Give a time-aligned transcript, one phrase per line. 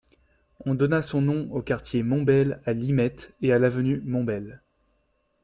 [0.65, 4.59] On donna son nom au quartier Mombele à Limete et à l’avenue Mombele.